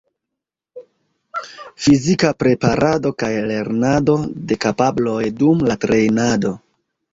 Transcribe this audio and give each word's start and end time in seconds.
Fizika 1.87 2.31
preparado 2.45 3.13
kaj 3.25 3.31
lernado 3.53 4.17
de 4.49 4.59
kapabloj 4.67 5.21
dum 5.45 5.65
la 5.71 5.81
trejnado. 5.87 6.57